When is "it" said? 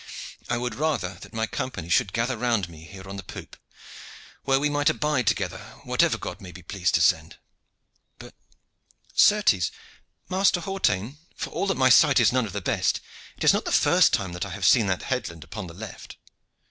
13.37-13.43